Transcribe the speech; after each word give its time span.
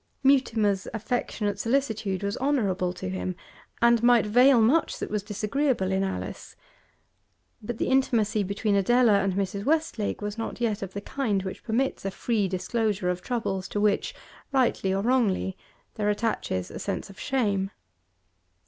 Mutimer's 0.23 0.87
affectionate 0.95 1.59
solicitude 1.59 2.23
was 2.23 2.35
honourable 2.37 2.91
to 2.91 3.07
him, 3.07 3.35
and 3.83 4.01
might 4.01 4.25
veil 4.25 4.59
much 4.59 4.97
that 4.97 5.11
was 5.11 5.21
disagreeable 5.21 5.91
in 5.91 6.03
Alice. 6.03 6.55
But 7.61 7.77
the 7.77 7.85
intimacy 7.85 8.41
between 8.41 8.73
Adela 8.75 9.19
and 9.23 9.33
Mrs. 9.33 9.63
Westlake 9.63 10.19
was 10.19 10.39
not 10.39 10.59
yet 10.59 10.81
of 10.81 10.93
the 10.93 11.01
kind 11.01 11.43
which 11.43 11.63
permits 11.63 12.03
a 12.03 12.09
free 12.09 12.47
disclosure 12.47 13.11
of 13.11 13.21
troubles 13.21 13.67
to 13.67 13.79
which, 13.79 14.15
rightly 14.51 14.91
or 14.91 15.03
wrongly, 15.03 15.55
there 15.93 16.09
attaches 16.09 16.71
a 16.71 16.79
sense 16.79 17.11
of 17.11 17.19
shame. 17.19 17.69